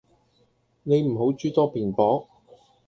[0.81, 2.25] 你唔好諸多辯駁?